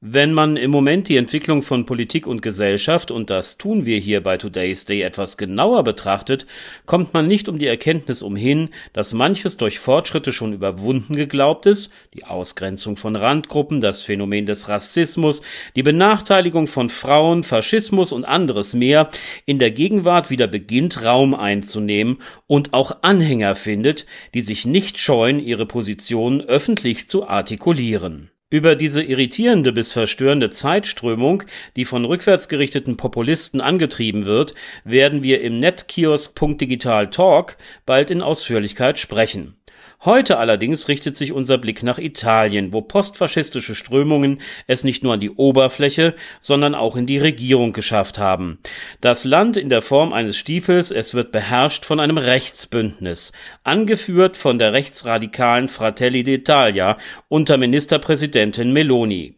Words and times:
Wenn 0.00 0.32
man 0.32 0.56
im 0.56 0.70
Moment 0.70 1.08
die 1.08 1.16
Entwicklung 1.16 1.62
von 1.62 1.84
Politik 1.84 2.28
und 2.28 2.40
Gesellschaft, 2.40 3.10
und 3.10 3.30
das 3.30 3.58
tun 3.58 3.84
wir 3.84 3.98
hier 3.98 4.22
bei 4.22 4.36
Today's 4.36 4.84
Day 4.84 5.02
etwas 5.02 5.36
genauer 5.36 5.82
betrachtet, 5.82 6.46
kommt 6.86 7.14
man 7.14 7.26
nicht 7.26 7.48
um 7.48 7.58
die 7.58 7.66
Erkenntnis 7.66 8.22
umhin, 8.22 8.68
dass 8.92 9.12
manches 9.12 9.56
durch 9.56 9.80
Fortschritte 9.80 10.30
schon 10.30 10.52
überwunden 10.52 11.16
geglaubt 11.16 11.66
ist, 11.66 11.92
die 12.14 12.22
Ausgrenzung 12.22 12.96
von 12.96 13.16
Randgruppen, 13.16 13.80
das 13.80 14.04
Phänomen 14.04 14.46
des 14.46 14.68
Rassismus, 14.68 15.42
die 15.74 15.82
Benachteiligung 15.82 16.68
von 16.68 16.90
Frauen, 16.90 17.42
Faschismus 17.42 18.12
und 18.12 18.24
anderes 18.24 18.74
mehr, 18.74 19.10
in 19.46 19.58
der 19.58 19.72
Gegenwart 19.72 20.30
wieder 20.30 20.46
beginnt 20.46 21.02
Raum 21.04 21.34
einzunehmen 21.34 22.18
und 22.46 22.72
auch 22.72 22.98
Anhänger 23.02 23.56
findet, 23.56 24.06
die 24.32 24.42
sich 24.42 24.64
nicht 24.64 24.96
scheuen, 24.96 25.40
ihre 25.40 25.66
Position 25.66 26.40
öffentlich 26.40 27.08
zu 27.08 27.26
artikulieren. 27.26 28.30
Über 28.50 28.76
diese 28.76 29.02
irritierende 29.02 29.72
bis 29.72 29.92
verstörende 29.92 30.48
Zeitströmung, 30.48 31.42
die 31.76 31.84
von 31.84 32.06
rückwärtsgerichteten 32.06 32.96
Populisten 32.96 33.60
angetrieben 33.60 34.24
wird, 34.24 34.54
werden 34.84 35.22
wir 35.22 35.42
im 35.42 35.60
Netkiosk.digital 35.60 37.08
Talk 37.10 37.58
bald 37.84 38.10
in 38.10 38.22
Ausführlichkeit 38.22 38.98
sprechen 38.98 39.57
Heute 40.04 40.38
allerdings 40.38 40.88
richtet 40.88 41.16
sich 41.16 41.32
unser 41.32 41.58
Blick 41.58 41.82
nach 41.82 41.98
Italien, 41.98 42.72
wo 42.72 42.82
postfaschistische 42.82 43.74
Strömungen 43.74 44.40
es 44.66 44.84
nicht 44.84 45.02
nur 45.02 45.14
an 45.14 45.20
die 45.20 45.30
Oberfläche, 45.30 46.14
sondern 46.40 46.74
auch 46.74 46.96
in 46.96 47.06
die 47.06 47.18
Regierung 47.18 47.72
geschafft 47.72 48.18
haben. 48.18 48.58
Das 49.00 49.24
Land 49.24 49.56
in 49.56 49.70
der 49.70 49.82
Form 49.82 50.12
eines 50.12 50.36
Stiefels, 50.36 50.90
es 50.90 51.14
wird 51.14 51.32
beherrscht 51.32 51.84
von 51.84 52.00
einem 52.00 52.18
Rechtsbündnis, 52.18 53.32
angeführt 53.64 54.36
von 54.36 54.58
der 54.58 54.72
rechtsradikalen 54.72 55.68
Fratelli 55.68 56.20
d'Italia 56.20 56.96
unter 57.28 57.56
Ministerpräsidentin 57.56 58.72
Meloni. 58.72 59.36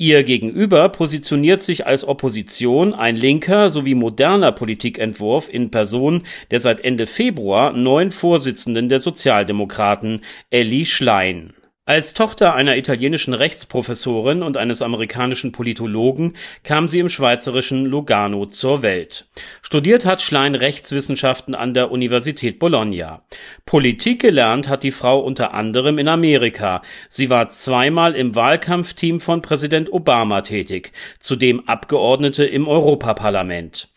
Ihr 0.00 0.22
gegenüber 0.22 0.90
positioniert 0.90 1.60
sich 1.60 1.84
als 1.88 2.06
Opposition 2.06 2.94
ein 2.94 3.16
linker 3.16 3.68
sowie 3.68 3.96
moderner 3.96 4.52
Politikentwurf 4.52 5.52
in 5.52 5.72
Person 5.72 6.22
der 6.52 6.60
seit 6.60 6.84
Ende 6.84 7.08
Februar 7.08 7.72
neuen 7.72 8.12
Vorsitzenden 8.12 8.88
der 8.88 9.00
Sozialdemokraten, 9.00 10.20
Elli 10.50 10.86
Schlein 10.86 11.52
als 11.88 12.12
Tochter 12.12 12.54
einer 12.54 12.76
italienischen 12.76 13.32
Rechtsprofessorin 13.32 14.42
und 14.42 14.58
eines 14.58 14.82
amerikanischen 14.82 15.52
Politologen 15.52 16.36
kam 16.62 16.86
sie 16.86 16.98
im 16.98 17.08
schweizerischen 17.08 17.86
Lugano 17.86 18.44
zur 18.44 18.82
Welt. 18.82 19.24
Studiert 19.62 20.04
hat 20.04 20.20
Schlein 20.20 20.54
Rechtswissenschaften 20.54 21.54
an 21.54 21.72
der 21.72 21.90
Universität 21.90 22.58
Bologna. 22.58 23.22
Politik 23.64 24.20
gelernt 24.20 24.68
hat 24.68 24.82
die 24.82 24.90
Frau 24.90 25.20
unter 25.20 25.54
anderem 25.54 25.96
in 25.96 26.08
Amerika. 26.08 26.82
Sie 27.08 27.30
war 27.30 27.48
zweimal 27.48 28.14
im 28.14 28.34
Wahlkampfteam 28.34 29.18
von 29.18 29.40
Präsident 29.40 29.90
Obama 29.90 30.42
tätig, 30.42 30.92
zudem 31.20 31.66
Abgeordnete 31.66 32.44
im 32.44 32.68
Europaparlament. 32.68 33.88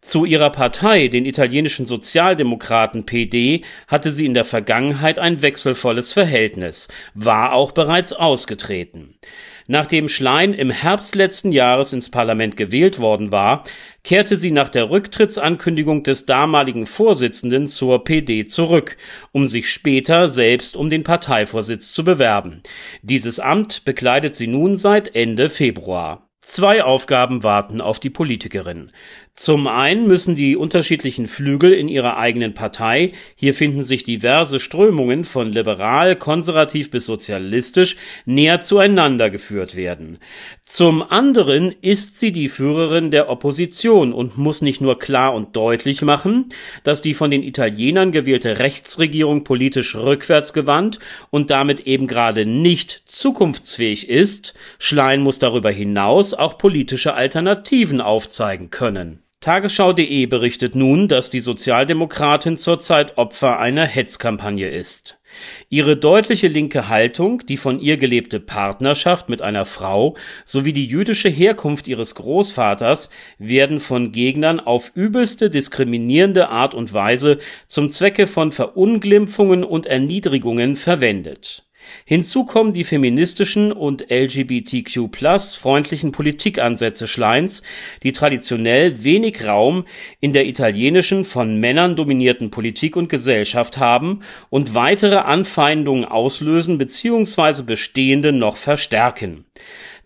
Zu 0.00 0.24
ihrer 0.24 0.50
Partei, 0.50 1.08
den 1.08 1.26
italienischen 1.26 1.84
Sozialdemokraten 1.84 3.04
PD, 3.04 3.64
hatte 3.88 4.12
sie 4.12 4.26
in 4.26 4.34
der 4.34 4.44
Vergangenheit 4.44 5.18
ein 5.18 5.42
wechselvolles 5.42 6.12
Verhältnis, 6.12 6.86
war 7.14 7.52
auch 7.52 7.72
bereits 7.72 8.12
ausgetreten. 8.12 9.18
Nachdem 9.66 10.08
Schlein 10.08 10.54
im 10.54 10.70
Herbst 10.70 11.14
letzten 11.14 11.52
Jahres 11.52 11.92
ins 11.92 12.10
Parlament 12.10 12.56
gewählt 12.56 13.00
worden 13.00 13.32
war, 13.32 13.64
kehrte 14.02 14.36
sie 14.36 14.50
nach 14.50 14.70
der 14.70 14.88
Rücktrittsankündigung 14.88 16.04
des 16.04 16.24
damaligen 16.24 16.86
Vorsitzenden 16.86 17.66
zur 17.66 18.02
PD 18.04 18.46
zurück, 18.46 18.96
um 19.32 19.46
sich 19.46 19.68
später 19.68 20.30
selbst 20.30 20.74
um 20.76 20.88
den 20.88 21.02
Parteivorsitz 21.02 21.92
zu 21.92 22.04
bewerben. 22.04 22.62
Dieses 23.02 23.40
Amt 23.40 23.84
bekleidet 23.84 24.36
sie 24.36 24.46
nun 24.46 24.78
seit 24.78 25.14
Ende 25.14 25.50
Februar. 25.50 26.27
Zwei 26.40 26.84
Aufgaben 26.84 27.42
warten 27.42 27.80
auf 27.80 27.98
die 27.98 28.10
Politikerin. 28.10 28.92
Zum 29.34 29.68
einen 29.68 30.08
müssen 30.08 30.34
die 30.34 30.56
unterschiedlichen 30.56 31.28
Flügel 31.28 31.72
in 31.72 31.88
ihrer 31.88 32.16
eigenen 32.16 32.54
Partei, 32.54 33.12
hier 33.36 33.54
finden 33.54 33.84
sich 33.84 34.02
diverse 34.02 34.58
Strömungen 34.58 35.24
von 35.24 35.52
liberal, 35.52 36.16
konservativ 36.16 36.90
bis 36.90 37.06
sozialistisch, 37.06 37.96
näher 38.24 38.60
zueinander 38.60 39.30
geführt 39.30 39.76
werden. 39.76 40.18
Zum 40.64 41.02
anderen 41.02 41.72
ist 41.82 42.18
sie 42.18 42.32
die 42.32 42.48
Führerin 42.48 43.12
der 43.12 43.28
Opposition 43.28 44.12
und 44.12 44.38
muss 44.38 44.60
nicht 44.60 44.80
nur 44.80 44.98
klar 44.98 45.34
und 45.34 45.54
deutlich 45.54 46.02
machen, 46.02 46.48
dass 46.82 47.00
die 47.00 47.14
von 47.14 47.30
den 47.30 47.44
Italienern 47.44 48.10
gewählte 48.10 48.58
Rechtsregierung 48.58 49.44
politisch 49.44 49.94
rückwärtsgewandt 49.94 50.98
und 51.30 51.50
damit 51.50 51.80
eben 51.86 52.08
gerade 52.08 52.44
nicht 52.44 53.02
zukunftsfähig 53.06 54.08
ist, 54.08 54.54
Schlein 54.80 55.22
muss 55.22 55.38
darüber 55.38 55.70
hinaus 55.70 56.27
auch 56.34 56.58
politische 56.58 57.14
Alternativen 57.14 58.00
aufzeigen 58.00 58.70
können. 58.70 59.22
Tagesschau.de 59.40 60.26
berichtet 60.26 60.74
nun, 60.74 61.06
dass 61.06 61.30
die 61.30 61.38
Sozialdemokratin 61.38 62.56
zurzeit 62.56 63.18
Opfer 63.18 63.60
einer 63.60 63.86
Hetzkampagne 63.86 64.68
ist. 64.68 65.20
Ihre 65.68 65.96
deutliche 65.96 66.48
linke 66.48 66.88
Haltung, 66.88 67.46
die 67.46 67.56
von 67.56 67.78
ihr 67.78 67.98
gelebte 67.98 68.40
Partnerschaft 68.40 69.28
mit 69.28 69.40
einer 69.40 69.64
Frau 69.64 70.16
sowie 70.44 70.72
die 70.72 70.86
jüdische 70.86 71.28
Herkunft 71.28 71.86
ihres 71.86 72.16
Großvaters 72.16 73.10
werden 73.38 73.78
von 73.78 74.10
Gegnern 74.10 74.58
auf 74.58 74.90
übelste 74.96 75.50
diskriminierende 75.50 76.48
Art 76.48 76.74
und 76.74 76.92
Weise 76.92 77.38
zum 77.68 77.90
Zwecke 77.90 78.26
von 78.26 78.50
Verunglimpfungen 78.50 79.62
und 79.62 79.86
Erniedrigungen 79.86 80.74
verwendet 80.74 81.67
Hinzu 82.04 82.44
kommen 82.44 82.72
die 82.72 82.84
feministischen 82.84 83.72
und 83.72 84.10
LGBTQ+-freundlichen 84.10 86.12
Politikansätze 86.12 87.06
Schleins, 87.06 87.62
die 88.02 88.12
traditionell 88.12 89.04
wenig 89.04 89.46
Raum 89.46 89.84
in 90.20 90.32
der 90.32 90.46
italienischen, 90.46 91.24
von 91.24 91.60
Männern 91.60 91.96
dominierten 91.96 92.50
Politik 92.50 92.96
und 92.96 93.08
Gesellschaft 93.08 93.78
haben 93.78 94.20
und 94.50 94.74
weitere 94.74 95.16
Anfeindungen 95.16 96.04
auslösen 96.04 96.78
bzw. 96.78 97.62
bestehende 97.62 98.32
noch 98.32 98.56
verstärken 98.56 99.44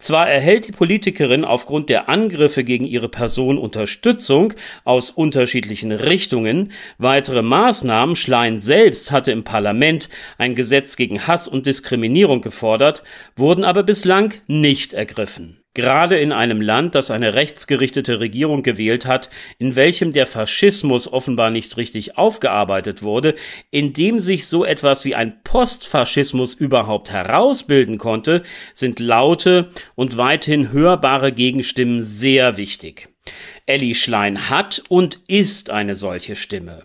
zwar 0.03 0.29
erhält 0.29 0.69
die 0.69 0.73
Politikerin 0.73 1.45
aufgrund 1.45 1.89
der 1.89 2.09
Angriffe 2.09 2.65
gegen 2.65 2.85
ihre 2.85 3.09
Person 3.09 3.59
Unterstützung 3.59 4.55
aus 4.85 5.11
unterschiedlichen 5.11 5.93
Richtungen, 5.93 6.73
weitere 6.99 7.43
Maßnahmen 7.43 8.17
Schlein 8.17 8.59
selbst 8.59 9.11
hatte 9.11 9.33
im 9.33 9.45
Parlament 9.45 10.09
ein 10.39 10.55
Gesetz 10.55 10.97
gegen 10.97 11.27
Hass 11.27 11.49
und 11.49 11.67
Diskriminierung 11.67 12.41
gefordert, 12.41 13.03
wurden 13.37 13.65
aber 13.65 13.83
bislang 13.83 14.35
nicht 14.47 14.93
ergriffen 14.93 15.62
Gerade 15.75 16.19
in 16.19 16.33
einem 16.33 16.61
Land, 16.61 16.95
das 16.95 17.11
eine 17.11 17.33
rechtsgerichtete 17.33 18.21
Regierung 18.21 18.63
gewählt 18.63 19.07
hat, 19.07 19.31
in 19.59 19.75
welchem 19.75 20.13
der 20.13 20.27
Faschismus 20.27 21.11
offenbar 21.11 21.49
nicht 21.49 21.79
richtig 21.79 22.19
aufgearbeitet 22.19 23.03
wurde, 23.03 23.35
in 23.71 23.95
dem 23.95 24.21
sich 24.21 24.47
so 24.47 24.67
etwas 24.67 25.07
wie 25.07 25.15
ein 25.15 25.43
Postfaschismus 25.45 26.53
überhaupt 26.53 27.11
herausbilden 27.11 27.97
konnte, 27.97 28.43
sind 28.75 29.01
laute 29.01 29.71
und 29.95 30.19
weithin 30.19 30.73
hörbare 30.73 31.33
Gegenstimmen 31.33 32.03
sehr 32.03 32.59
wichtig. 32.59 33.09
Elli 33.65 33.95
Schlein 33.95 34.51
hat 34.51 34.83
und 34.91 35.21
ist 35.27 35.71
eine 35.71 35.97
solche 35.97 36.37
Stimme. 36.37 36.83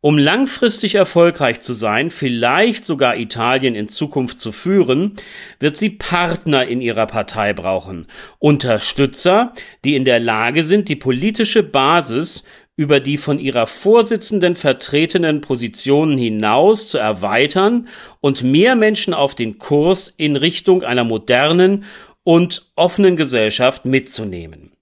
Um 0.00 0.16
langfristig 0.16 0.94
erfolgreich 0.94 1.60
zu 1.60 1.72
sein, 1.72 2.10
vielleicht 2.10 2.86
sogar 2.86 3.16
Italien 3.16 3.74
in 3.74 3.88
Zukunft 3.88 4.40
zu 4.40 4.52
führen, 4.52 5.14
wird 5.58 5.76
sie 5.76 5.90
Partner 5.90 6.68
in 6.68 6.80
ihrer 6.80 7.06
Partei 7.06 7.52
brauchen, 7.52 8.06
Unterstützer, 8.38 9.52
die 9.84 9.96
in 9.96 10.04
der 10.04 10.20
Lage 10.20 10.62
sind, 10.62 10.88
die 10.88 10.94
politische 10.94 11.64
Basis 11.64 12.44
über 12.76 13.00
die 13.00 13.16
von 13.16 13.40
ihrer 13.40 13.66
Vorsitzenden 13.66 14.54
vertretenen 14.54 15.40
Positionen 15.40 16.16
hinaus 16.16 16.86
zu 16.86 16.96
erweitern 16.96 17.88
und 18.20 18.44
mehr 18.44 18.76
Menschen 18.76 19.14
auf 19.14 19.34
den 19.34 19.58
Kurs 19.58 20.14
in 20.16 20.36
Richtung 20.36 20.84
einer 20.84 21.02
modernen 21.02 21.84
und 22.28 22.66
offenen 22.76 23.16
Gesellschaft 23.16 23.86
mitzunehmen. 23.86 24.72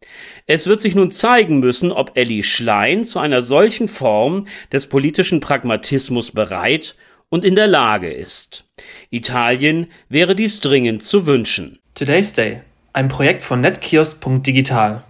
Es 0.46 0.66
wird 0.66 0.82
sich 0.82 0.96
nun 0.96 1.12
zeigen 1.12 1.60
müssen, 1.60 1.92
ob 1.92 2.16
Elli 2.16 2.42
Schlein 2.42 3.04
zu 3.04 3.20
einer 3.20 3.40
solchen 3.40 3.86
Form 3.86 4.48
des 4.72 4.88
politischen 4.88 5.38
Pragmatismus 5.38 6.32
bereit 6.32 6.96
und 7.28 7.44
in 7.44 7.54
der 7.54 7.68
Lage 7.68 8.12
ist. 8.12 8.64
Italien 9.10 9.86
wäre 10.08 10.34
dies 10.34 10.60
dringend 10.60 11.04
zu 11.04 11.24
wünschen. 11.28 11.78
Today's 11.94 12.32
Day, 12.32 12.62
ein 12.92 13.06
Projekt 13.06 13.42
von 13.42 13.60
netkiosk.digital. 13.60 15.04